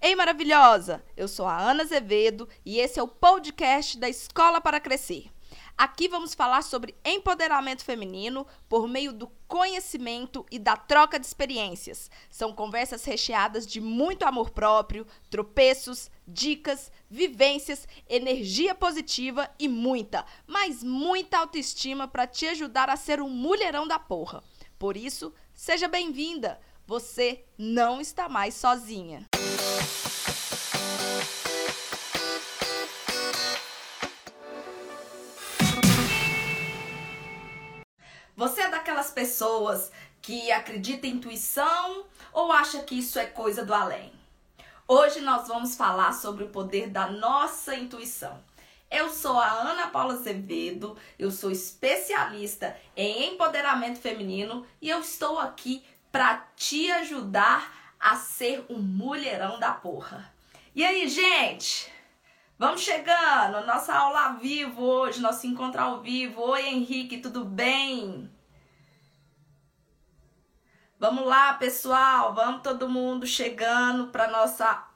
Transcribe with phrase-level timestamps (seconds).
[0.00, 1.04] Ei, maravilhosa!
[1.16, 5.28] Eu sou a Ana Azevedo e esse é o podcast da Escola para Crescer.
[5.76, 12.08] Aqui vamos falar sobre empoderamento feminino por meio do conhecimento e da troca de experiências.
[12.30, 20.84] São conversas recheadas de muito amor próprio, tropeços, dicas, vivências, energia positiva e muita, mas
[20.84, 24.44] muita autoestima para te ajudar a ser um mulherão da porra.
[24.78, 26.60] Por isso, seja bem-vinda!
[26.86, 29.26] Você não está mais sozinha.
[38.38, 39.90] Você é daquelas pessoas
[40.22, 44.12] que acredita em intuição ou acha que isso é coisa do além?
[44.86, 48.40] Hoje nós vamos falar sobre o poder da nossa intuição.
[48.88, 55.38] Eu sou a Ana Paula Azevedo, eu sou especialista em empoderamento feminino e eu estou
[55.38, 60.32] aqui para te ajudar a ser um mulherão da porra.
[60.74, 61.92] E aí, gente?
[62.58, 66.40] Vamos chegando, nossa aula ao vivo hoje, nosso encontro ao vivo.
[66.40, 68.32] Oi, Henrique, tudo bem?
[70.98, 74.88] Vamos lá, pessoal, vamos todo mundo chegando para nossa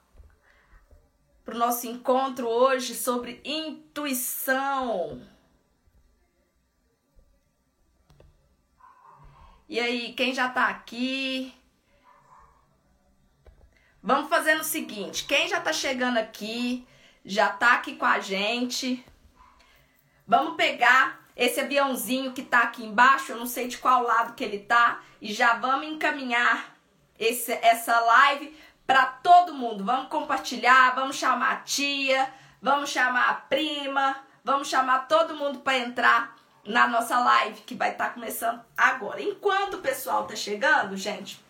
[1.44, 5.20] para o nosso encontro hoje sobre intuição.
[9.68, 11.52] E aí, quem já tá aqui?
[14.02, 16.86] Vamos fazendo o seguinte: quem já tá chegando aqui,
[17.24, 19.04] já tá aqui com a gente.
[20.26, 24.44] Vamos pegar esse aviãozinho que tá aqui embaixo, eu não sei de qual lado que
[24.44, 26.76] ele tá, e já vamos encaminhar
[27.18, 29.84] esse, essa live para todo mundo.
[29.84, 35.78] Vamos compartilhar, vamos chamar a tia, vamos chamar a prima, vamos chamar todo mundo para
[35.78, 39.22] entrar na nossa live que vai estar tá começando agora.
[39.22, 41.42] Enquanto o pessoal tá chegando, gente,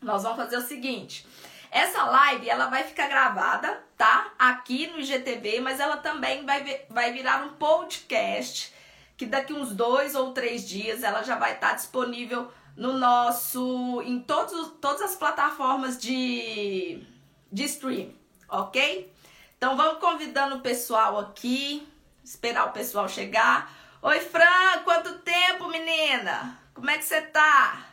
[0.00, 1.26] nós vamos fazer o seguinte.
[1.72, 4.30] Essa live, ela vai ficar gravada, tá?
[4.38, 8.74] Aqui no IGTV, mas ela também vai, vai virar um podcast
[9.16, 14.02] que daqui uns dois ou três dias ela já vai estar tá disponível no nosso,
[14.04, 17.02] em todos, todas as plataformas de,
[17.50, 18.10] de stream,
[18.50, 19.10] ok?
[19.56, 21.88] Então vamos convidando o pessoal aqui,
[22.22, 23.72] esperar o pessoal chegar.
[24.02, 26.58] Oi, Fran, quanto tempo, menina?
[26.74, 27.91] Como é que você tá?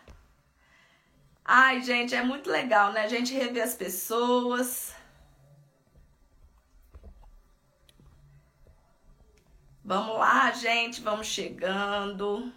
[1.51, 3.01] Ai, gente, é muito legal, né?
[3.01, 4.93] A gente rever as pessoas.
[9.83, 12.53] Vamos lá, gente, vamos chegando.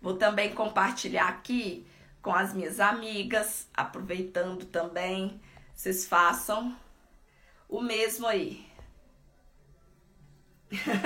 [0.00, 1.84] Vou também compartilhar aqui
[2.22, 5.40] com as minhas amigas, aproveitando também,
[5.74, 6.76] vocês façam
[7.68, 8.64] o mesmo aí.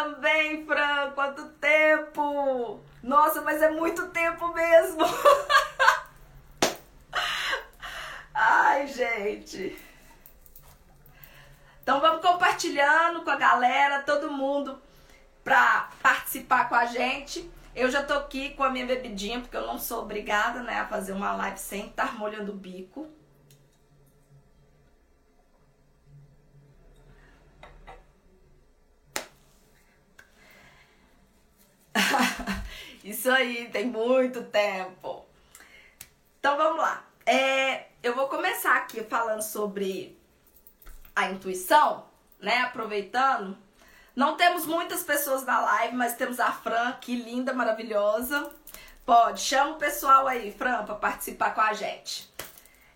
[0.00, 1.10] Também, Fran.
[1.10, 2.80] Quanto tempo!
[3.02, 5.04] Nossa, mas é muito tempo mesmo.
[8.32, 9.78] Ai, gente.
[11.82, 14.80] Então vamos compartilhando com a galera, todo mundo
[15.44, 17.50] pra participar com a gente.
[17.76, 20.86] Eu já tô aqui com a minha bebidinha, porque eu não sou obrigada, né, a
[20.86, 23.06] fazer uma live sem estar molhando o bico.
[33.02, 35.24] Isso aí, tem muito tempo.
[36.38, 37.04] Então vamos lá.
[37.24, 40.18] É, eu vou começar aqui falando sobre
[41.14, 42.06] a intuição,
[42.40, 42.58] né?
[42.62, 43.56] Aproveitando.
[44.14, 48.50] Não temos muitas pessoas na live, mas temos a Fran que linda, maravilhosa.
[49.04, 52.30] Pode, chama o pessoal aí, Fran, para participar com a gente.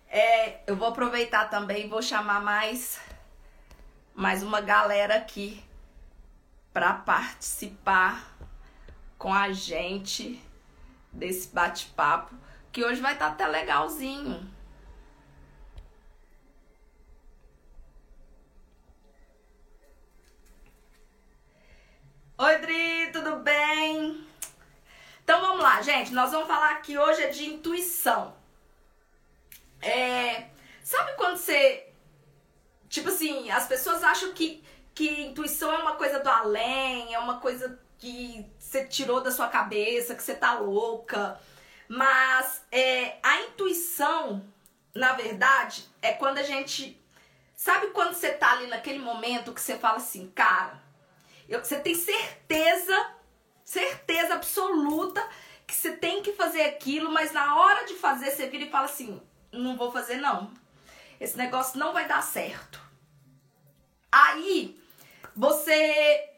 [0.07, 2.99] É, eu vou aproveitar também, vou chamar mais
[4.13, 5.61] mais uma galera aqui
[6.71, 8.34] para participar
[9.25, 10.39] com a gente
[11.11, 12.35] desse bate-papo,
[12.71, 14.47] que hoje vai estar tá até legalzinho.
[22.37, 24.27] Oi, Dri, tudo bem?
[25.23, 26.13] Então vamos lá, gente.
[26.13, 28.37] Nós vamos falar que hoje é de intuição.
[29.81, 30.49] É,
[30.83, 31.91] sabe quando você.
[32.87, 34.63] Tipo assim, as pessoas acham que,
[34.93, 38.45] que intuição é uma coisa do além, é uma coisa que
[38.75, 41.39] você tirou da sua cabeça, que você tá louca.
[41.87, 44.45] Mas é, a intuição,
[44.93, 47.01] na verdade, é quando a gente.
[47.55, 50.83] Sabe quando você tá ali naquele momento que você fala assim, cara,
[51.47, 53.11] eu, você tem certeza,
[53.63, 55.25] certeza absoluta
[55.65, 58.85] que você tem que fazer aquilo, mas na hora de fazer você vira e fala
[58.85, 59.21] assim:
[59.53, 60.51] não vou fazer não.
[61.17, 62.81] Esse negócio não vai dar certo.
[64.11, 64.77] Aí
[65.33, 66.29] você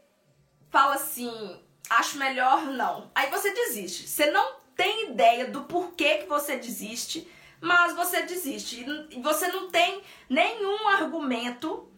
[0.70, 3.12] fala assim: acho melhor não.
[3.14, 4.08] Aí você desiste.
[4.08, 7.30] Você não tem ideia do porquê que você desiste,
[7.60, 8.86] mas você desiste.
[9.10, 11.90] E você não tem nenhum argumento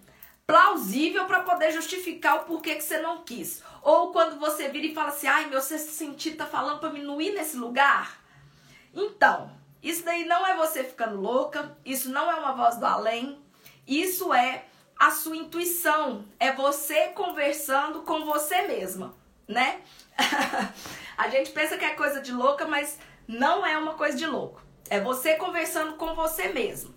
[0.48, 3.62] plausível para poder justificar o porquê que você não quis.
[3.84, 7.04] Ou quando você vira e fala assim: "Ai, meu sexto sentido tá falando para mim
[7.04, 8.20] não ir nesse lugar".
[8.94, 9.52] Então,
[9.82, 13.40] isso daí não é você ficando louca, isso não é uma voz do além,
[13.88, 14.66] isso é
[14.98, 19.16] a sua intuição, é você conversando com você mesma,
[19.50, 19.82] né?
[21.18, 24.62] a gente pensa que é coisa de louca, mas não é uma coisa de louco.
[24.90, 26.94] É você conversando com você mesmo.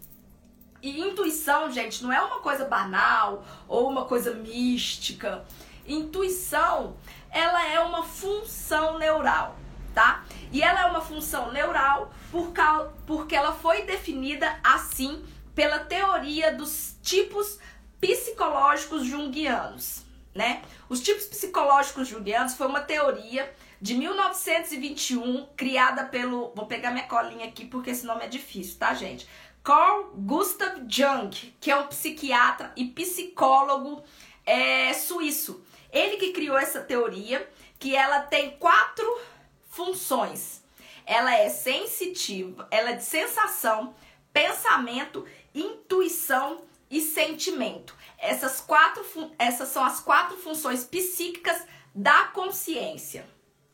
[0.83, 5.45] E intuição, gente, não é uma coisa banal ou uma coisa mística.
[5.87, 6.97] Intuição,
[7.31, 9.57] ela é uma função neural,
[9.95, 10.25] tá?
[10.53, 15.25] E ela é uma função neural por causa, porque ela foi definida assim
[15.55, 17.59] pela teoria dos tipos
[18.01, 20.63] psicológicos junguianos, né?
[20.89, 27.47] Os tipos psicológicos junguianos foi uma teoria de 1921 criada pelo, vou pegar minha colinha
[27.47, 29.29] aqui porque esse nome é difícil, tá, gente?
[29.63, 34.03] Carl Gustav Jung, que é um psiquiatra e psicólogo
[34.45, 35.65] é, suíço.
[35.93, 37.49] Ele que criou essa teoria,
[37.79, 39.21] que ela tem quatro
[39.69, 40.63] funções.
[41.05, 43.95] Ela é sensitiva, ela é de sensação,
[44.33, 47.97] pensamento, intuição e sentimento.
[48.23, 49.05] Essas, quatro,
[49.37, 53.29] essas são as quatro funções psíquicas da consciência.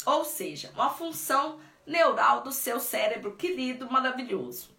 [0.06, 4.70] Ou seja, uma função neural do seu cérebro querido, maravilhoso.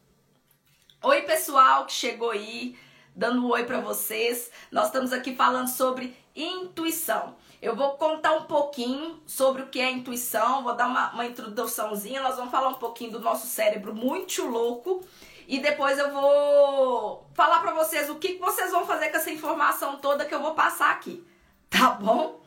[1.04, 2.76] Oi, pessoal que chegou aí,
[3.16, 4.50] dando um oi para vocês.
[4.72, 7.38] Nós estamos aqui falando sobre intuição.
[7.62, 12.22] Eu vou contar um pouquinho sobre o que é intuição, vou dar uma, uma introduçãozinha,
[12.22, 15.06] nós vamos falar um pouquinho do nosso cérebro muito louco
[15.46, 19.30] e depois eu vou falar para vocês o que, que vocês vão fazer com essa
[19.30, 21.26] informação toda que eu vou passar aqui.
[21.70, 22.42] Tá bom?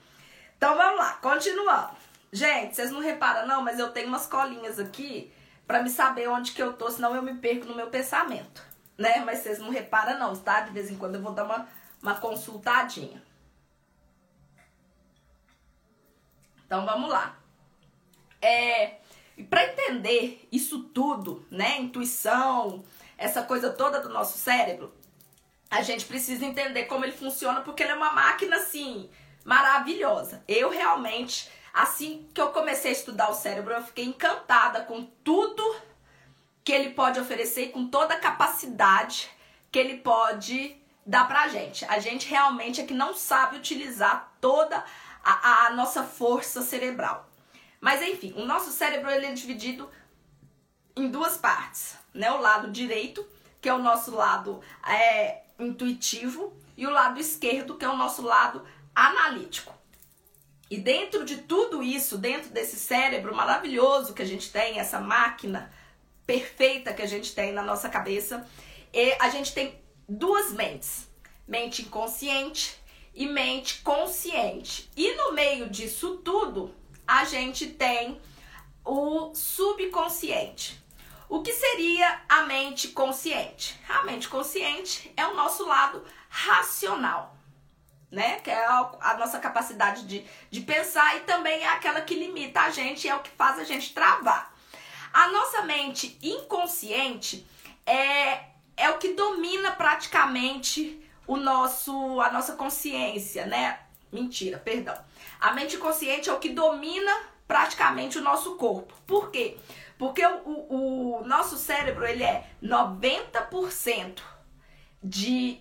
[0.57, 1.93] Então vamos lá, continuando.
[2.33, 5.33] Gente, vocês não reparam não, mas eu tenho umas colinhas aqui
[5.65, 8.63] para me saber onde que eu tô, senão eu me perco no meu pensamento,
[8.99, 9.23] né?
[9.25, 10.63] Mas vocês não reparam não, tá?
[10.63, 11.69] De vez em quando eu vou dar uma,
[12.03, 13.23] uma consultadinha.
[16.73, 17.37] Então vamos lá.
[18.41, 18.95] É,
[19.37, 22.83] e para entender isso tudo, né, intuição,
[23.19, 24.91] essa coisa toda do nosso cérebro,
[25.71, 29.11] a gente precisa entender como ele funciona, porque ele é uma máquina assim
[29.45, 30.43] maravilhosa.
[30.49, 35.77] Eu realmente, assim que eu comecei a estudar o cérebro, eu fiquei encantada com tudo
[36.65, 39.29] que ele pode oferecer e com toda a capacidade
[39.71, 40.75] que ele pode
[41.05, 41.85] dar pra gente.
[41.85, 44.83] A gente realmente é que não sabe utilizar toda
[45.23, 47.29] a, a nossa força cerebral.
[47.81, 49.89] Mas enfim, o nosso cérebro ele é dividido
[50.97, 52.31] em duas partes, né?
[52.31, 53.27] O lado direito,
[53.61, 58.23] que é o nosso lado é, intuitivo, e o lado esquerdo, que é o nosso
[58.23, 58.65] lado
[58.95, 59.75] analítico.
[60.71, 65.71] E dentro de tudo isso, dentro desse cérebro maravilhoso que a gente tem, essa máquina
[66.27, 68.47] perfeita que a gente tem na nossa cabeça,
[69.21, 69.79] a gente tem
[70.09, 71.09] duas mentes:
[71.47, 72.82] mente inconsciente
[73.15, 74.91] e mente consciente.
[74.97, 76.75] E no meio disso tudo,
[77.07, 78.21] a gente tem
[78.85, 80.81] o subconsciente.
[81.29, 83.79] O que seria a mente consciente?
[83.89, 87.37] A mente consciente é o nosso lado racional,
[88.11, 88.39] né?
[88.41, 92.71] Que é a, nossa capacidade de, de pensar e também é aquela que limita a
[92.71, 94.55] gente, é o que faz a gente travar.
[95.13, 97.47] A nossa mente inconsciente
[97.87, 98.45] é,
[98.77, 101.02] é o que domina praticamente
[101.33, 103.81] o nosso a nossa consciência, né?
[104.11, 104.97] Mentira, perdão.
[105.41, 107.13] A mente consciente é o que domina
[107.49, 108.95] praticamente o nosso corpo.
[109.07, 109.57] Por quê?
[109.99, 114.21] Porque o, o, o nosso cérebro ele é 90%
[115.03, 115.61] de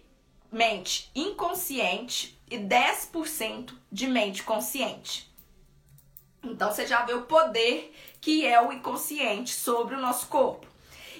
[0.52, 5.32] mente inconsciente e 10% de mente consciente.
[6.44, 10.68] Então você já vê o poder que é o inconsciente sobre o nosso corpo.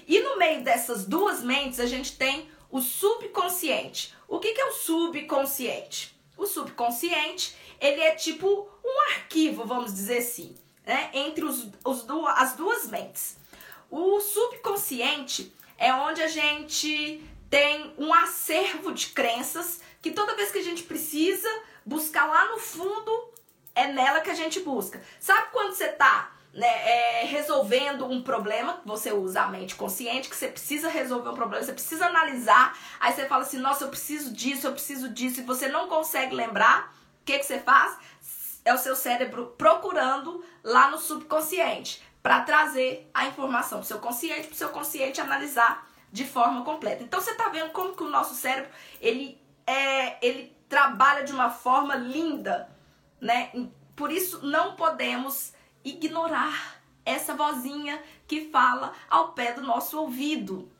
[0.06, 4.14] E no meio dessas duas mentes a gente tem o subconsciente.
[4.32, 6.18] O que, que é o subconsciente?
[6.38, 11.10] O subconsciente ele é tipo um arquivo, vamos dizer assim, né?
[11.12, 13.36] entre os, os as duas mentes.
[13.90, 20.60] O subconsciente é onde a gente tem um acervo de crenças que toda vez que
[20.60, 21.50] a gente precisa
[21.84, 23.34] buscar lá no fundo,
[23.74, 25.02] é nela que a gente busca.
[25.20, 30.36] Sabe quando você tá né, é, resolvendo um problema, você usa a mente consciente, que
[30.36, 34.32] você precisa resolver um problema, você precisa analisar, aí você fala assim, nossa, eu preciso
[34.32, 37.96] disso, eu preciso disso, e você não consegue lembrar, o que, que você faz?
[38.64, 43.98] É o seu cérebro procurando lá no subconsciente para trazer a informação para o seu
[43.98, 47.02] consciente, para o seu consciente analisar de forma completa.
[47.02, 51.50] Então você está vendo como que o nosso cérebro ele é, ele trabalha de uma
[51.50, 52.68] forma linda,
[53.20, 53.50] né?
[53.96, 55.52] por isso não podemos
[55.84, 60.70] ignorar essa vozinha que fala ao pé do nosso ouvido.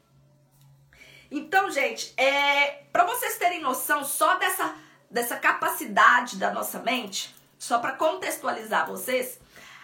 [1.30, 4.75] Então, gente, é, para vocês terem noção só dessa,
[5.11, 9.40] dessa capacidade da nossa mente, só para contextualizar vocês,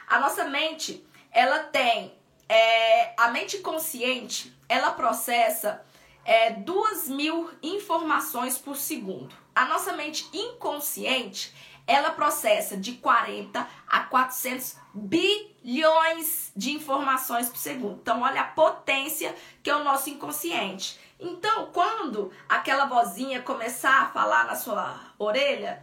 [0.07, 2.15] a nossa mente, ela tem
[2.49, 5.85] é, a mente consciente, ela processa
[6.25, 9.35] é, duas mil informações por segundo.
[9.55, 11.55] A nossa mente inconsciente,
[11.89, 17.99] ela processa de 40 a 400 bilhões de informações por segundo.
[18.03, 21.01] Então, olha a potência que é o nosso inconsciente.
[21.19, 25.83] Então, quando aquela vozinha começar a falar na sua orelha,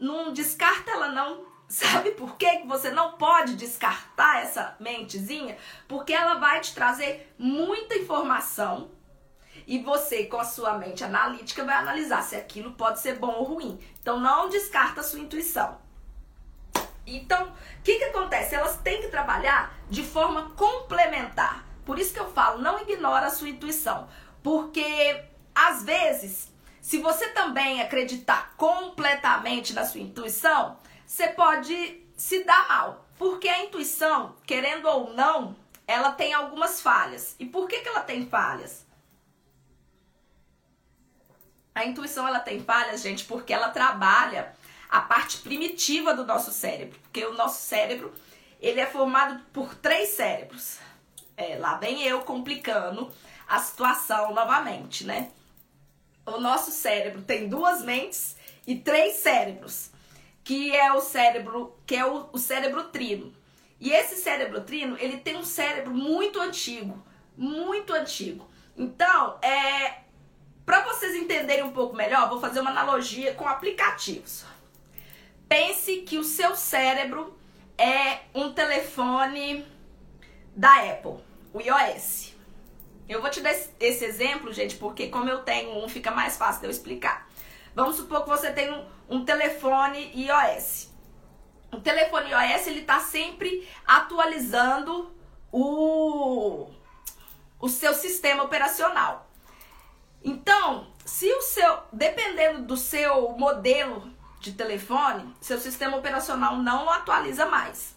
[0.00, 1.44] não descarta ela não.
[1.68, 5.56] Sabe por que você não pode descartar essa mentezinha?
[5.86, 8.90] Porque ela vai te trazer muita informação
[9.66, 13.44] e você, com a sua mente analítica, vai analisar se aquilo pode ser bom ou
[13.44, 13.78] ruim.
[14.00, 15.78] Então, não descarta a sua intuição.
[17.06, 18.54] Então, o que, que acontece?
[18.54, 21.64] Elas têm que trabalhar de forma complementar.
[21.84, 24.08] Por isso que eu falo, não ignora a sua intuição.
[24.42, 32.68] Porque, às vezes, se você também acreditar completamente na sua intuição, você pode se dar
[32.68, 33.06] mal.
[33.18, 37.36] Porque a intuição, querendo ou não, ela tem algumas falhas.
[37.38, 38.86] E por que, que ela tem falhas?
[41.74, 44.54] A intuição ela tem falhas, gente, porque ela trabalha
[44.90, 48.12] a parte primitiva do nosso cérebro, porque o nosso cérebro
[48.60, 50.78] ele é formado por três cérebros.
[51.36, 53.10] É, lá vem eu complicando
[53.48, 55.30] a situação novamente, né?
[56.24, 58.36] O nosso cérebro tem duas mentes
[58.66, 59.90] e três cérebros,
[60.44, 63.32] que é o cérebro, que é o, o cérebro trino.
[63.80, 67.04] E esse cérebro trino, ele tem um cérebro muito antigo,
[67.36, 68.48] muito antigo.
[68.76, 70.02] Então, é,
[70.64, 74.44] para vocês entenderem um pouco melhor, vou fazer uma analogia com aplicativos.
[75.48, 77.36] Pense que o seu cérebro
[77.76, 79.66] é um telefone
[80.54, 81.18] da Apple,
[81.52, 82.34] o iOS.
[83.08, 86.60] Eu vou te dar esse exemplo, gente, porque como eu tenho um, fica mais fácil
[86.60, 87.28] de eu explicar.
[87.74, 90.90] Vamos supor que você tem um, um telefone iOS.
[91.72, 95.14] O telefone iOS ele está sempre atualizando
[95.50, 96.70] o,
[97.58, 99.31] o seu sistema operacional.
[100.24, 104.10] Então, se o seu, dependendo do seu modelo
[104.40, 107.96] de telefone, seu sistema operacional não atualiza mais.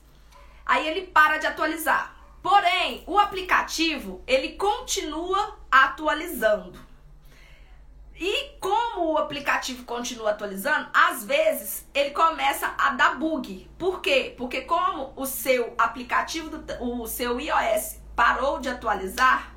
[0.66, 2.16] Aí ele para de atualizar.
[2.42, 6.80] Porém, o aplicativo, ele continua atualizando.
[8.18, 13.70] E como o aplicativo continua atualizando, às vezes ele começa a dar bug.
[13.78, 14.34] Por quê?
[14.38, 19.54] Porque como o seu aplicativo, do, o seu iOS parou de atualizar,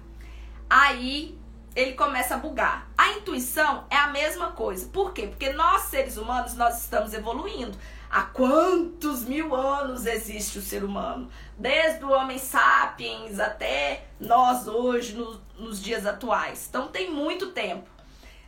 [0.68, 1.37] aí
[1.78, 2.88] ele começa a bugar.
[2.98, 4.88] A intuição é a mesma coisa.
[4.88, 5.28] Por quê?
[5.28, 7.78] Porque nós, seres humanos, nós estamos evoluindo.
[8.10, 11.30] Há quantos mil anos existe o ser humano?
[11.56, 16.66] Desde o homem sapiens até nós hoje, no, nos dias atuais.
[16.68, 17.88] Então tem muito tempo.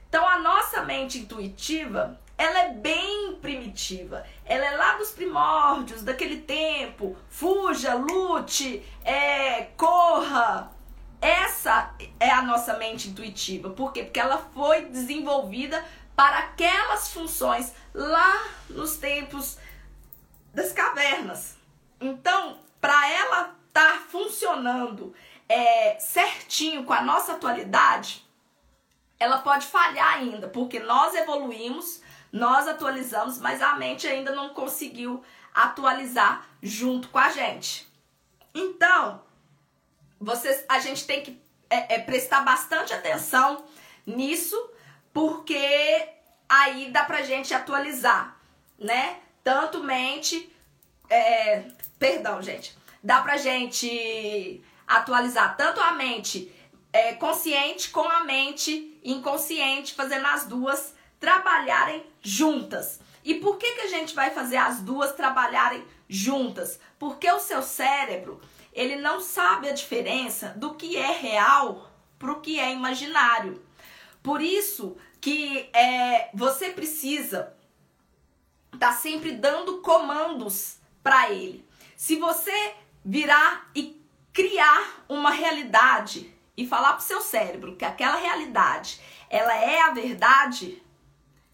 [0.09, 4.25] Então a nossa mente intuitiva, ela é bem primitiva.
[4.45, 7.17] Ela é lá dos primórdios, daquele tempo.
[7.29, 10.73] Fuja, lute, é, corra,
[11.21, 13.71] essa é a nossa mente intuitiva.
[13.71, 14.05] Por quê?
[14.05, 15.85] Porque ela foi desenvolvida
[16.17, 19.59] para aquelas funções lá nos tempos
[20.55, 21.57] das cavernas.
[22.01, 25.15] Então, para ela estar tá funcionando
[25.49, 28.25] é, certinho com a nossa atualidade,
[29.19, 32.01] ela pode falhar ainda, porque nós evoluímos,
[32.33, 35.23] nós atualizamos, mas a mente ainda não conseguiu
[35.55, 37.87] atualizar junto com a gente.
[38.55, 39.23] Então,
[40.21, 43.65] vocês, a gente tem que é, é, prestar bastante atenção
[44.07, 44.57] nisso,
[45.13, 46.09] porque
[46.49, 48.37] aí dá pra gente atualizar,
[48.79, 49.19] né?
[49.43, 50.55] Tanto mente,
[51.09, 51.65] é,
[51.99, 56.53] perdão, gente, dá pra gente atualizar tanto a mente
[56.93, 63.01] é, consciente com a mente inconsciente, fazendo as duas trabalharem juntas.
[63.25, 66.81] E por que, que a gente vai fazer as duas trabalharem juntas?
[66.99, 68.41] Porque o seu cérebro
[68.73, 73.63] ele não sabe a diferença do que é real para o que é imaginário.
[74.23, 77.55] Por isso que é, você precisa
[78.73, 81.67] estar tá sempre dando comandos para ele.
[81.97, 82.75] Se você
[83.05, 84.01] virar e
[84.33, 89.91] criar uma realidade e falar para o seu cérebro que aquela realidade ela é a
[89.91, 90.83] verdade,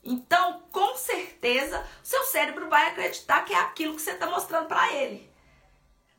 [0.03, 4.93] então com certeza seu cérebro vai acreditar que é aquilo que você está mostrando para
[4.93, 5.31] ele.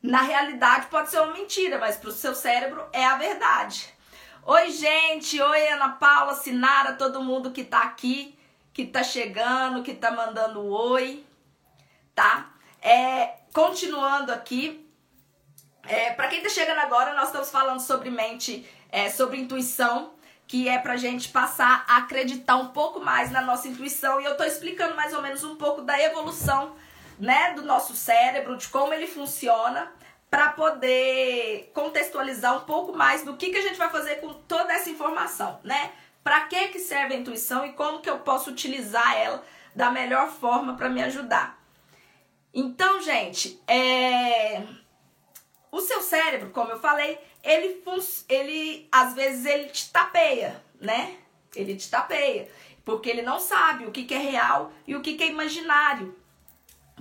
[0.08, 3.94] Na realidade pode ser uma mentira, mas para o seu cérebro é a verdade.
[4.46, 5.42] Oi, gente.
[5.42, 8.40] Oi, Ana Paula, Sinara, todo mundo que tá aqui,
[8.72, 11.26] que tá chegando, que tá mandando oi,
[12.16, 12.54] tá?
[12.82, 14.90] É, continuando aqui,
[15.84, 20.14] é, para quem tá chegando agora, nós estamos falando sobre mente, é, sobre intuição,
[20.48, 24.22] que é pra gente passar a acreditar um pouco mais na nossa intuição.
[24.22, 26.78] E eu tô explicando mais ou menos um pouco da evolução,
[27.20, 29.92] né, do nosso cérebro, de como ele funciona,
[30.30, 34.74] para poder contextualizar um pouco mais do que, que a gente vai fazer com toda
[34.74, 35.92] essa informação, né?
[36.24, 39.44] Para que que serve a intuição e como que eu posso utilizar ela
[39.74, 41.58] da melhor forma para me ajudar.
[42.54, 44.64] Então, gente, é
[45.72, 47.82] o seu cérebro, como eu falei, ele,
[48.28, 51.18] ele às vezes ele te tapeia, né?
[51.56, 52.50] Ele te tapeia,
[52.84, 56.18] porque ele não sabe o que, que é real e o que, que é imaginário.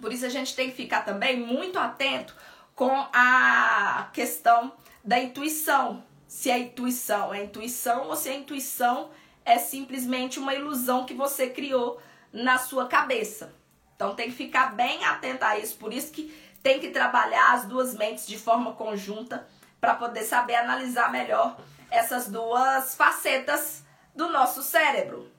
[0.00, 2.37] Por isso a gente tem que ficar também muito atento
[2.76, 6.04] com a questão da intuição.
[6.28, 9.11] Se a intuição é intuição ou se a intuição
[9.45, 12.00] é simplesmente uma ilusão que você criou
[12.33, 13.54] na sua cabeça.
[13.95, 16.30] Então tem que ficar bem atento a isso, por isso que
[16.62, 19.49] tem que trabalhar as duas mentes de forma conjunta
[19.80, 21.56] para poder saber analisar melhor
[21.90, 25.30] essas duas facetas do nosso cérebro,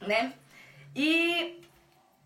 [0.00, 0.32] né?
[0.94, 1.60] E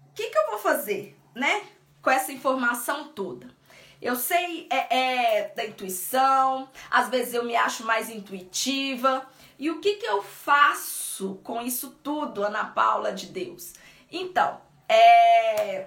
[0.06, 1.62] o que, que eu vou fazer, né?
[2.00, 3.61] Com essa informação toda.
[4.02, 9.24] Eu sei é, é, da intuição, às vezes eu me acho mais intuitiva.
[9.56, 13.74] E o que, que eu faço com isso tudo, Ana Paula de Deus?
[14.10, 15.86] Então, é,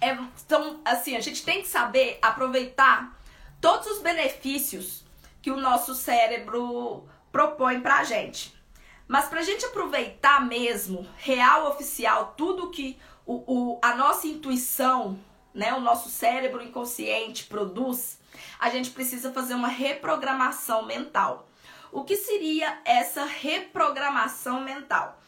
[0.00, 3.20] é, então, assim, a gente tem que saber aproveitar
[3.60, 5.04] todos os benefícios
[5.42, 8.54] que o nosso cérebro propõe pra gente.
[9.08, 15.18] Mas pra gente aproveitar mesmo, real, oficial, tudo que o, o, a nossa intuição,
[15.54, 18.18] né, o nosso cérebro inconsciente produz,
[18.58, 21.48] a gente precisa fazer uma reprogramação mental.
[21.90, 25.20] O que seria essa reprogramação mental?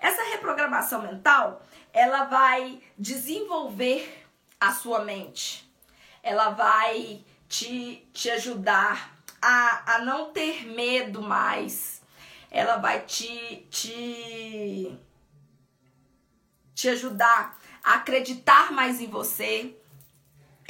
[0.00, 1.62] Essa reprogramação mental,
[1.92, 4.26] ela vai desenvolver
[4.60, 5.68] a sua mente.
[6.22, 12.00] Ela vai te, te ajudar a, a não ter medo mais.
[12.50, 14.96] Ela vai te, te,
[16.74, 19.76] te ajudar a acreditar mais em você.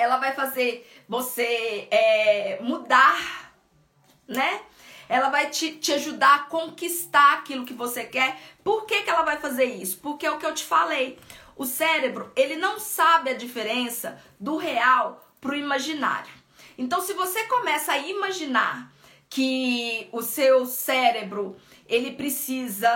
[0.03, 3.55] Ela vai fazer você é, mudar,
[4.27, 4.61] né?
[5.09, 8.37] Ela vai te, te ajudar a conquistar aquilo que você quer.
[8.65, 9.99] Por que, que ela vai fazer isso?
[9.99, 11.19] Porque é o que eu te falei.
[11.55, 16.33] O cérebro, ele não sabe a diferença do real pro imaginário.
[16.79, 18.93] Então, se você começa a imaginar
[19.29, 22.91] que o seu cérebro, ele precisa,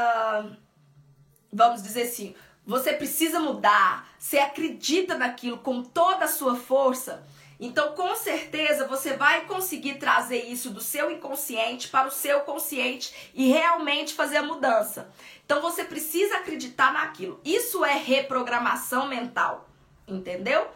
[1.52, 2.34] vamos dizer assim,
[2.66, 7.24] você precisa mudar, você acredita naquilo com toda a sua força,
[7.60, 13.30] então, com certeza, você vai conseguir trazer isso do seu inconsciente para o seu consciente
[13.32, 15.08] e realmente fazer a mudança.
[15.44, 17.40] Então, você precisa acreditar naquilo.
[17.44, 19.70] Isso é reprogramação mental,
[20.08, 20.66] entendeu?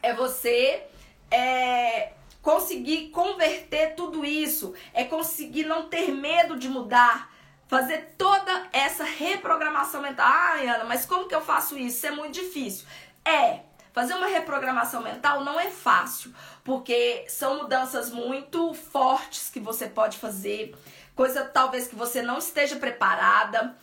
[0.00, 0.84] É você
[1.30, 7.30] é, conseguir converter tudo isso, é conseguir não ter medo de mudar,
[7.68, 10.26] fazer toda essa reprogramação mental.
[10.26, 11.98] Ah, Ana, mas como que eu faço isso?
[11.98, 12.86] Isso é muito difícil.
[13.24, 13.60] É,
[13.98, 20.18] Fazer uma reprogramação mental não é fácil, porque são mudanças muito fortes que você pode
[20.18, 20.72] fazer,
[21.16, 23.76] coisa talvez que você não esteja preparada,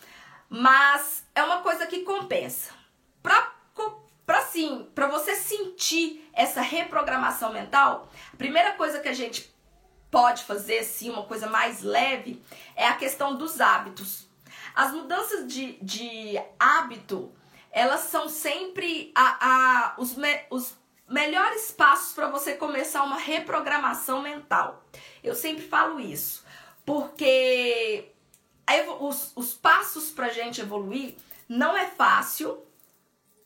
[0.50, 2.72] mas é uma coisa que compensa.
[3.22, 3.52] Pra,
[4.26, 9.54] pra sim, pra você sentir essa reprogramação mental, a primeira coisa que a gente
[10.16, 12.42] pode fazer, sim, uma coisa mais leve,
[12.74, 14.26] é a questão dos hábitos.
[14.74, 17.34] As mudanças de, de hábito
[17.70, 20.74] elas são sempre a, a, os, me, os
[21.10, 24.86] melhores passos para você começar uma reprogramação mental.
[25.22, 26.46] Eu sempre falo isso,
[26.86, 28.10] porque
[29.02, 31.16] os, os passos para gente evoluir
[31.50, 32.64] não é fácil,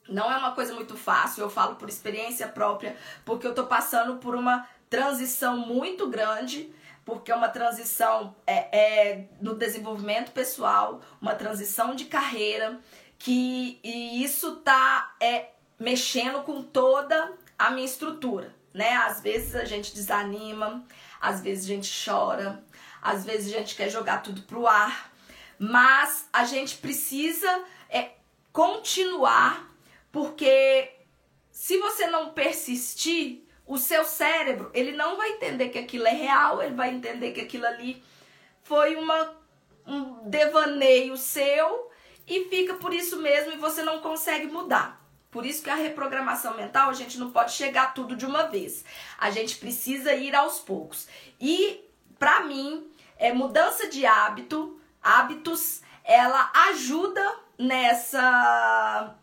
[0.08, 4.18] não é uma coisa muito fácil, eu falo por experiência própria, porque eu tô passando
[4.18, 6.74] por uma transição muito grande,
[7.06, 12.80] porque é uma transição é, é, no desenvolvimento pessoal, uma transição de carreira
[13.18, 15.50] que e isso tá é,
[15.80, 18.96] mexendo com toda a minha estrutura, né?
[18.96, 20.86] Às vezes a gente desanima,
[21.20, 22.64] às vezes a gente chora,
[23.02, 25.12] às vezes a gente quer jogar tudo pro ar,
[25.58, 28.12] mas a gente precisa é,
[28.54, 29.70] continuar,
[30.12, 30.92] porque
[31.52, 36.62] se você não persistir, o seu cérebro ele não vai entender que aquilo é real,
[36.62, 38.04] ele vai entender que aquilo ali
[38.64, 39.38] foi uma,
[39.86, 41.92] um devaneio seu
[42.28, 45.00] e fica por isso mesmo e você não consegue mudar.
[45.30, 48.84] Por isso que a reprogramação mental a gente não pode chegar tudo de uma vez.
[49.20, 51.08] A gente precisa ir aos poucos.
[51.40, 57.24] E para mim, é mudança de hábito, hábitos ela ajuda
[57.56, 59.16] nessa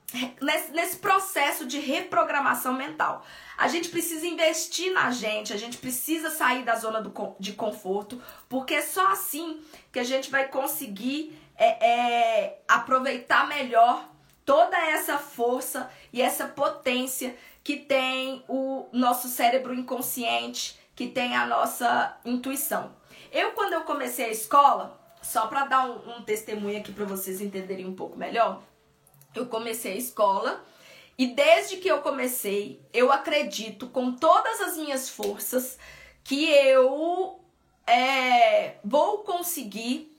[0.72, 3.26] nesse processo de reprogramação mental.
[3.56, 8.20] A gente precisa investir na gente, a gente precisa sair da zona do, de conforto,
[8.48, 14.08] porque é só assim que a gente vai conseguir é, é, aproveitar melhor
[14.44, 21.46] toda essa força e essa potência que tem o nosso cérebro inconsciente, que tem a
[21.46, 22.94] nossa intuição.
[23.32, 27.40] Eu, quando eu comecei a escola, só para dar um, um testemunho aqui para vocês
[27.40, 28.62] entenderem um pouco melhor,
[29.34, 30.64] eu comecei a escola
[31.18, 35.78] e desde que eu comecei, eu acredito com todas as minhas forças
[36.22, 37.40] que eu
[37.86, 40.12] é, vou conseguir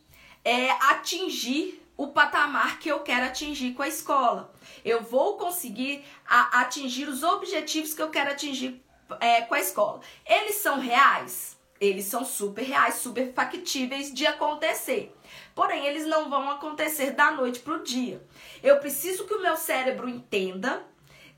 [0.44, 4.54] é, atingir o patamar que eu quero atingir com a escola.
[4.86, 8.82] Eu vou conseguir a, atingir os objetivos que eu quero atingir
[9.20, 10.02] é, com a escola.
[10.26, 11.58] Eles são reais?
[11.80, 15.16] Eles são super reais, super factíveis de acontecer.
[15.58, 18.24] Porém, eles não vão acontecer da noite para o dia.
[18.62, 20.86] Eu preciso que o meu cérebro entenda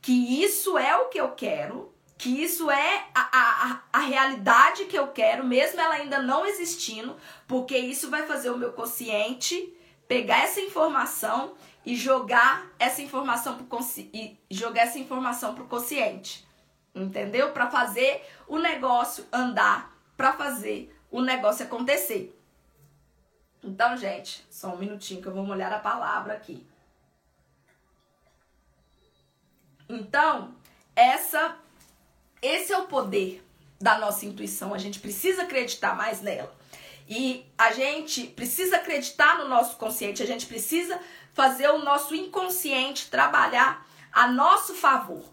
[0.02, 5.00] que isso é o que eu quero, que isso é a, a, a realidade que
[5.00, 7.16] eu quero, mesmo ela ainda não existindo,
[7.48, 9.74] porque isso vai fazer o meu consciente
[10.06, 11.54] pegar essa informação
[11.86, 14.10] e jogar essa informação pro consci...
[14.14, 16.46] e jogar essa informação pro consciente.
[16.94, 17.54] Entendeu?
[17.54, 22.38] Para fazer o negócio andar, para fazer o negócio acontecer.
[23.64, 26.66] Então, gente, só um minutinho que eu vou molhar a palavra aqui.
[29.90, 30.56] Então,
[30.96, 31.58] essa
[32.42, 33.46] esse é o poder
[33.80, 34.74] da nossa intuição.
[34.74, 36.54] A gente precisa acreditar mais nela.
[37.08, 41.00] E a gente precisa acreditar no nosso consciente, a gente precisa
[41.34, 45.24] fazer o nosso inconsciente trabalhar a nosso favor.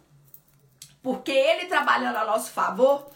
[1.03, 3.11] Porque ele trabalhando a nosso favor,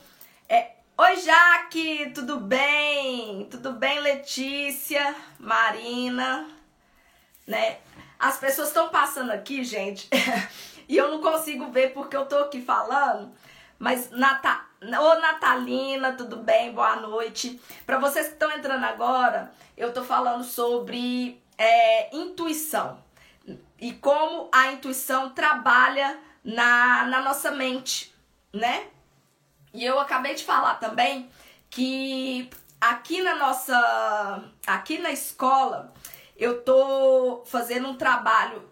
[1.03, 3.47] Oi, Jaque, tudo bem?
[3.47, 6.47] Tudo bem, Letícia, Marina,
[7.47, 7.79] né?
[8.19, 10.11] As pessoas estão passando aqui, gente,
[10.87, 13.33] e eu não consigo ver porque eu tô aqui falando,
[13.79, 14.61] mas Nata...
[14.83, 16.71] Ô Natalina, tudo bem?
[16.75, 17.59] Boa noite.
[17.87, 23.03] Para vocês que estão entrando agora, eu tô falando sobre é, intuição
[23.81, 28.15] e como a intuição trabalha na, na nossa mente,
[28.53, 28.87] né?
[29.72, 31.30] E eu acabei de falar também
[31.68, 35.92] que aqui na nossa, aqui na escola,
[36.37, 38.68] eu tô fazendo um trabalho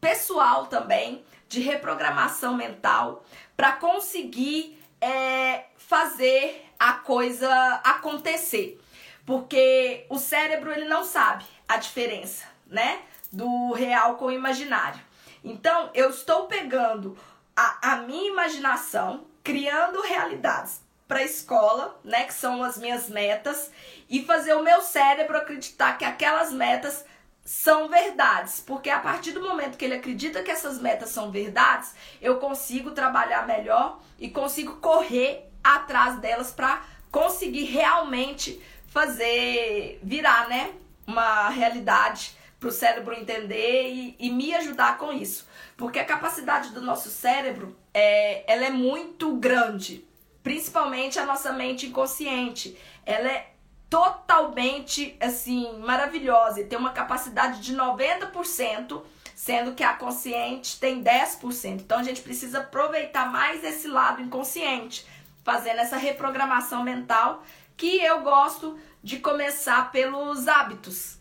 [0.00, 3.24] pessoal também de reprogramação mental
[3.56, 7.50] para conseguir é, fazer a coisa
[7.84, 8.80] acontecer.
[9.24, 13.02] Porque o cérebro ele não sabe a diferença, né?
[13.32, 15.00] Do real com o imaginário.
[15.44, 17.16] Então, eu estou pegando
[17.56, 23.70] a, a minha imaginação, criando realidades para a escola, né, que são as minhas metas,
[24.08, 27.04] e fazer o meu cérebro acreditar que aquelas metas
[27.44, 31.94] são verdades, porque a partir do momento que ele acredita que essas metas são verdades,
[32.20, 40.72] eu consigo trabalhar melhor e consigo correr atrás delas para conseguir realmente fazer virar, né,
[41.06, 45.48] uma realidade para o cérebro entender e, e me ajudar com isso.
[45.76, 50.04] Porque a capacidade do nosso cérebro é, ela é muito grande,
[50.42, 52.76] principalmente a nossa mente inconsciente.
[53.04, 53.52] Ela é
[53.90, 59.02] totalmente assim maravilhosa e tem uma capacidade de 90%,
[59.34, 61.80] sendo que a consciente tem 10%.
[61.80, 65.06] Então a gente precisa aproveitar mais esse lado inconsciente,
[65.44, 67.42] fazendo essa reprogramação mental
[67.76, 71.18] que eu gosto de começar pelos hábitos.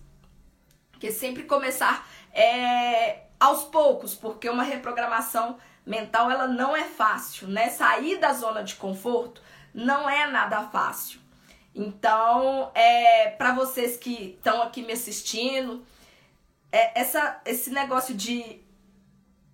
[1.00, 5.58] Que sempre começar é, aos poucos, porque uma reprogramação
[6.30, 7.70] ela não é fácil, né?
[7.70, 9.42] Sair da zona de conforto
[9.74, 11.20] não é nada fácil.
[11.74, 15.86] Então, é para vocês que estão aqui me assistindo,
[16.72, 18.62] é, essa, esse negócio de,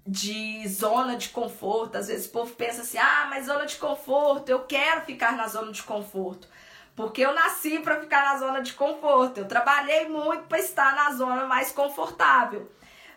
[0.06, 4.50] de zona de conforto, às vezes o povo pensa assim: ah, mas zona de conforto,
[4.50, 6.48] eu quero ficar na zona de conforto.
[6.96, 9.38] Porque eu nasci para ficar na zona de conforto.
[9.38, 12.72] Eu trabalhei muito para estar na zona mais confortável.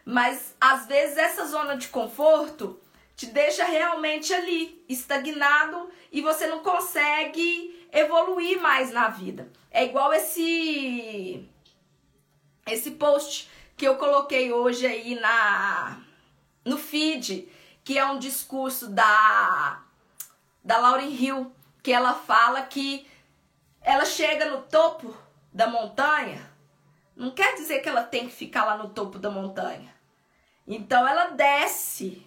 [0.04, 2.78] Mas às vezes essa zona de conforto
[3.20, 9.52] te deixa realmente ali, estagnado e você não consegue evoluir mais na vida.
[9.70, 11.46] É igual esse
[12.66, 16.00] esse post que eu coloquei hoje aí na
[16.64, 17.46] no feed,
[17.84, 19.82] que é um discurso da
[20.64, 21.52] da Lauryn Hill,
[21.82, 23.06] que ela fala que
[23.82, 25.14] ela chega no topo
[25.52, 26.50] da montanha
[27.20, 29.94] não quer dizer que ela tem que ficar lá no topo da montanha.
[30.66, 32.26] Então ela desce.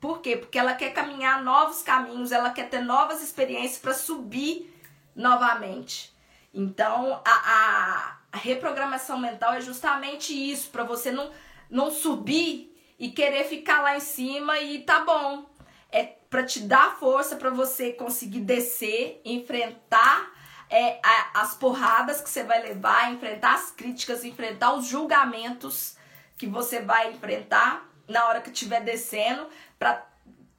[0.00, 0.36] Por quê?
[0.36, 4.72] Porque ela quer caminhar novos caminhos, ela quer ter novas experiências para subir
[5.14, 6.14] novamente.
[6.52, 11.30] Então a, a reprogramação mental é justamente isso, para você não,
[11.70, 15.46] não subir e querer ficar lá em cima e tá bom.
[15.90, 20.30] É para te dar força para você conseguir descer, enfrentar
[20.68, 25.96] é, a, as porradas que você vai levar, enfrentar as críticas, enfrentar os julgamentos
[26.36, 29.46] que você vai enfrentar na hora que estiver descendo,
[29.78, 30.06] para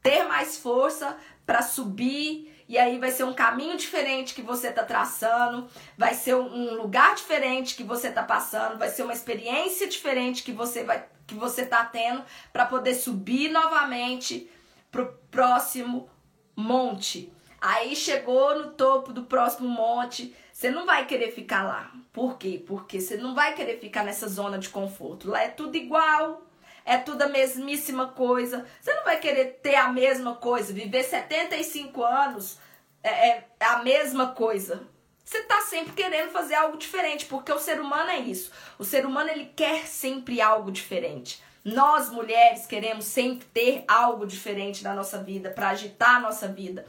[0.01, 2.53] ter mais força, para subir.
[2.67, 7.15] E aí vai ser um caminho diferente que você tá traçando, vai ser um lugar
[7.15, 11.65] diferente que você tá passando, vai ser uma experiência diferente que você vai que você
[11.65, 14.49] tá tendo para poder subir novamente
[14.89, 16.10] pro próximo
[16.55, 17.31] monte.
[17.60, 21.91] Aí chegou no topo do próximo monte, você não vai querer ficar lá.
[22.13, 22.63] Por quê?
[22.65, 25.29] Porque você não vai querer ficar nessa zona de conforto.
[25.29, 26.46] Lá é tudo igual,
[26.88, 28.65] é tudo a mesmíssima coisa.
[28.80, 32.58] Você não vai querer ter a mesma coisa, viver 75 anos
[33.04, 34.88] é, é a mesma coisa.
[35.23, 38.54] Você tá sempre querendo fazer algo diferente, porque o ser humano é isso.
[38.80, 41.43] O ser humano ele quer sempre algo diferente.
[41.65, 46.88] Nós mulheres queremos sempre ter algo diferente na nossa vida, para agitar a nossa vida.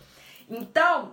[0.48, 1.12] Então,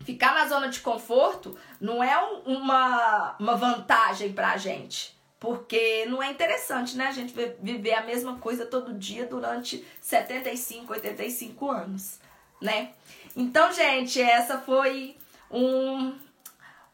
[0.00, 5.19] ficar na zona de conforto não é uma, uma vantagem pra gente.
[5.40, 7.06] Porque não é interessante, né?
[7.06, 12.20] A gente viver a mesma coisa todo dia durante 75, 85 anos,
[12.60, 12.92] né?
[13.34, 15.16] Então, gente, essa foi
[15.50, 16.14] um,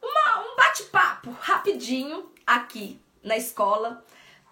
[0.01, 4.05] uma, um bate-papo rapidinho aqui na escola,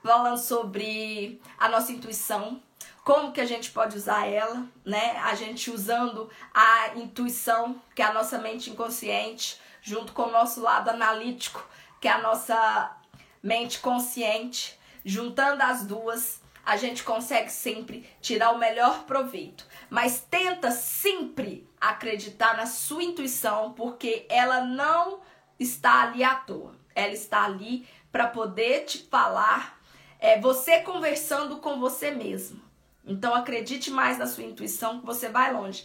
[0.02, 2.61] falando sobre a nossa intuição,
[3.04, 5.16] como que a gente pode usar ela, né?
[5.22, 10.61] A gente usando a intuição, que é a nossa mente inconsciente, junto com o nosso
[10.61, 11.64] lado analítico,
[12.00, 12.96] que é a nossa
[13.44, 19.66] mente consciente, juntando as duas, a gente consegue sempre tirar o melhor proveito.
[19.90, 25.20] Mas tenta sempre acreditar na sua intuição, porque ela não
[25.61, 26.74] está ali à toa.
[26.94, 29.78] Ela está ali para poder te falar,
[30.18, 32.62] é você conversando com você mesmo.
[33.04, 35.85] Então acredite mais na sua intuição que você vai longe.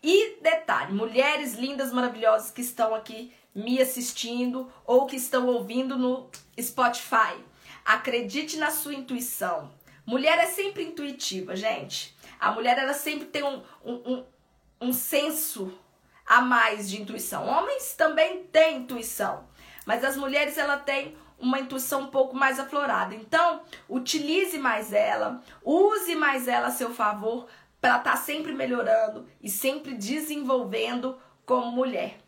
[0.00, 6.28] E detalhe, mulheres lindas, maravilhosas que estão aqui me assistindo ou que estão ouvindo no
[6.60, 7.36] Spotify.
[7.84, 9.70] Acredite na sua intuição.
[10.06, 12.16] Mulher é sempre intuitiva, gente.
[12.38, 14.24] A mulher ela sempre tem um, um, um,
[14.80, 15.72] um senso
[16.26, 17.46] a mais de intuição.
[17.46, 19.48] Homens também têm intuição,
[19.84, 23.14] mas as mulheres ela têm uma intuição um pouco mais aflorada.
[23.14, 27.48] Então, utilize mais ela, use mais ela a seu favor
[27.80, 32.19] para estar tá sempre melhorando e sempre desenvolvendo como mulher.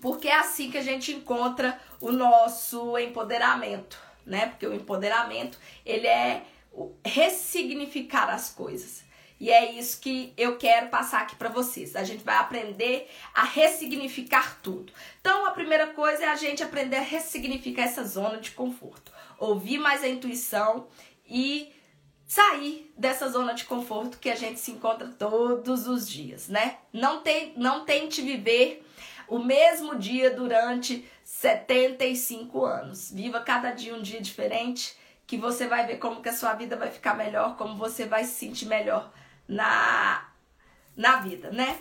[0.00, 4.46] Porque é assim que a gente encontra o nosso empoderamento, né?
[4.46, 6.42] Porque o empoderamento, ele é
[7.04, 9.04] ressignificar as coisas.
[9.38, 11.96] E é isso que eu quero passar aqui para vocês.
[11.96, 14.92] A gente vai aprender a ressignificar tudo.
[15.20, 19.10] Então, a primeira coisa é a gente aprender a ressignificar essa zona de conforto.
[19.40, 20.86] Ouvir mais a intuição
[21.26, 21.72] e
[22.24, 26.78] sair dessa zona de conforto que a gente se encontra todos os dias, né?
[26.92, 28.86] Não, tem, não tente viver
[29.32, 33.10] o mesmo dia durante 75 anos.
[33.10, 34.94] Viva cada dia um dia diferente,
[35.26, 38.24] que você vai ver como que a sua vida vai ficar melhor, como você vai
[38.24, 39.10] se sentir melhor
[39.48, 40.28] na,
[40.94, 41.78] na vida, né?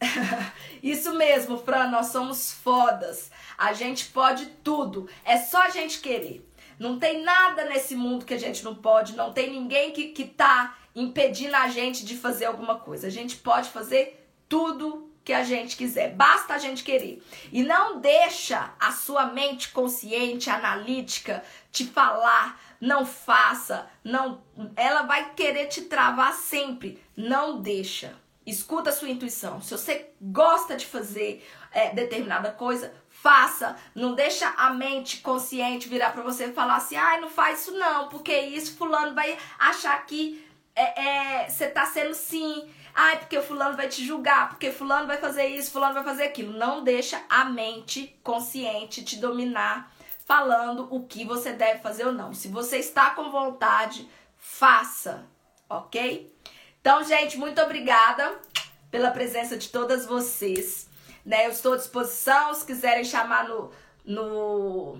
[0.80, 3.28] Isso mesmo, Fran, nós somos fodas.
[3.58, 5.10] A gente pode tudo.
[5.24, 6.48] É só a gente querer.
[6.78, 9.16] Não tem nada nesse mundo que a gente não pode.
[9.16, 13.08] Não tem ninguém que, que tá impedindo a gente de fazer alguma coisa.
[13.08, 16.14] A gente pode fazer tudo que a gente quiser.
[16.14, 17.22] Basta a gente querer.
[17.50, 24.42] E não deixa a sua mente consciente, analítica, te falar não faça, não,
[24.76, 27.02] ela vai querer te travar sempre.
[27.16, 28.14] Não deixa.
[28.46, 29.62] Escuta a sua intuição.
[29.62, 33.74] Se você gosta de fazer é, determinada coisa, faça.
[33.94, 37.72] Não deixa a mente consciente virar para você e falar assim, ai, não faz isso
[37.72, 40.44] não, porque isso fulano vai achar que
[40.76, 42.68] é, é, você tá sendo sim.
[42.94, 46.56] Ai, porque fulano vai te julgar, porque fulano vai fazer isso, fulano vai fazer aquilo.
[46.56, 49.92] Não deixa a mente consciente te dominar
[50.24, 52.32] falando o que você deve fazer ou não.
[52.32, 55.26] Se você está com vontade, faça,
[55.68, 56.32] ok?
[56.80, 58.38] Então, gente, muito obrigada
[58.90, 60.88] pela presença de todas vocês.
[61.26, 61.46] Né?
[61.46, 63.70] Eu estou à disposição, se quiserem chamar no,
[64.04, 64.98] no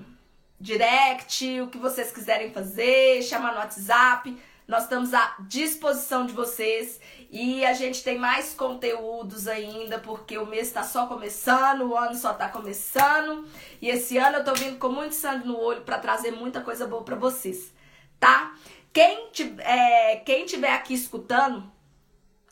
[0.58, 4.36] direct, o que vocês quiserem fazer, chamar no WhatsApp.
[4.66, 6.98] Nós estamos à disposição de vocês
[7.30, 12.14] e a gente tem mais conteúdos ainda, porque o mês está só começando, o ano
[12.14, 13.46] só está começando.
[13.80, 16.86] E esse ano eu tô vindo com muito sangue no olho para trazer muita coisa
[16.86, 17.74] boa para vocês,
[18.18, 18.54] tá?
[18.90, 21.70] Quem, é, quem tiver aqui escutando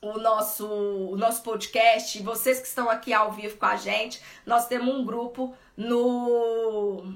[0.02, 4.66] o nosso, o nosso podcast, vocês que estão aqui ao vivo com a gente, nós
[4.66, 7.14] temos um grupo no.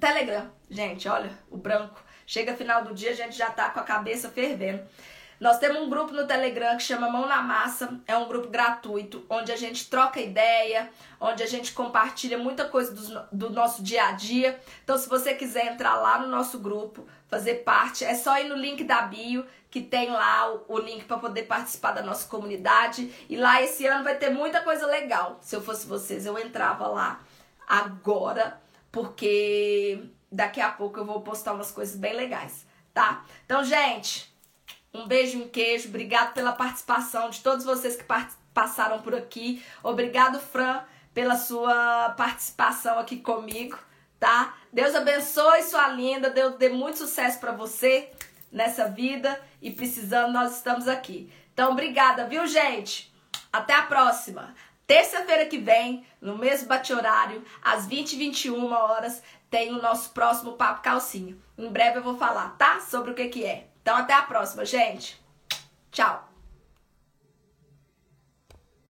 [0.00, 2.03] Telegram, gente, olha, o branco.
[2.26, 4.82] Chega final do dia, a gente já tá com a cabeça fervendo.
[5.40, 9.26] Nós temos um grupo no Telegram que chama Mão na Massa, é um grupo gratuito,
[9.28, 10.88] onde a gente troca ideia,
[11.20, 14.58] onde a gente compartilha muita coisa do, do nosso dia a dia.
[14.82, 18.54] Então, se você quiser entrar lá no nosso grupo, fazer parte, é só ir no
[18.54, 23.12] link da bio, que tem lá o, o link para poder participar da nossa comunidade.
[23.28, 25.38] E lá esse ano vai ter muita coisa legal.
[25.40, 27.20] Se eu fosse vocês, eu entrava lá
[27.66, 28.60] agora,
[28.92, 30.00] porque
[30.34, 33.24] daqui a pouco eu vou postar umas coisas bem legais, tá?
[33.44, 34.32] Então, gente.
[34.92, 35.88] Um beijo, um queijo.
[35.88, 38.04] Obrigado pela participação de todos vocês que
[38.52, 39.64] passaram por aqui.
[39.82, 43.76] Obrigado, Fran, pela sua participação aqui comigo,
[44.20, 44.54] tá?
[44.72, 46.30] Deus abençoe sua linda.
[46.30, 48.12] Deus dê muito sucesso para você
[48.52, 51.32] nessa vida e precisando nós estamos aqui.
[51.52, 53.12] Então, obrigada, viu, gente?
[53.52, 54.54] Até a próxima.
[54.86, 59.22] Terça-feira que vem, no mesmo bate-horário, às 20 e 21 horas,
[59.54, 61.40] tem o nosso próximo Papo Calcinho.
[61.56, 62.80] Em breve eu vou falar, tá?
[62.80, 63.68] Sobre o que que é.
[63.80, 65.24] Então até a próxima, gente.
[65.92, 66.33] Tchau.